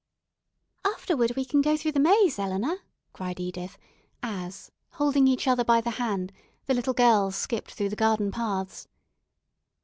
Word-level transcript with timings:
"Afterward 0.83 1.33
we 1.35 1.45
can 1.45 1.61
go 1.61 1.77
through 1.77 1.91
the 1.91 1.99
Maze, 1.99 2.39
Eleanor," 2.39 2.77
cried 3.13 3.39
Edith, 3.39 3.77
as, 4.23 4.71
holding 4.93 5.27
each 5.27 5.45
other 5.47 5.63
by 5.63 5.79
the 5.79 5.91
hand, 5.91 6.33
the 6.65 6.73
little 6.73 6.95
girls 6.95 7.35
skipped 7.35 7.75
through 7.75 7.89
the 7.89 7.95
garden 7.95 8.31
paths. 8.31 8.87